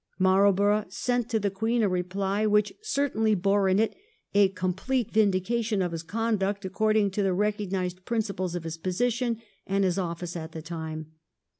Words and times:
Marlborough 0.17 0.83
sent 0.89 1.29
to 1.29 1.39
the 1.39 1.51
Queen 1.51 1.83
a 1.83 1.87
reply 1.87 2.47
which 2.47 2.73
certainly 2.81 3.35
bore 3.35 3.69
in 3.69 3.77
it 3.77 3.95
a 4.33 4.47
complete 4.49 5.11
vindication 5.11 5.79
of 5.79 5.91
his 5.91 6.01
conduct 6.01 6.65
according 6.65 7.11
to 7.11 7.21
the 7.21 7.33
recognised 7.35 8.03
principles 8.03 8.55
of 8.55 8.63
his 8.63 8.77
position 8.79 9.39
and 9.67 9.83
his 9.83 9.99
office 9.99 10.35
at 10.35 10.53
the 10.53 10.61
time. 10.63 11.11